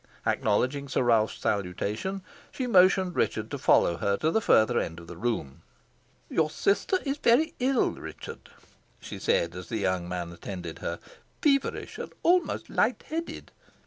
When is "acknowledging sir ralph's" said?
0.25-1.37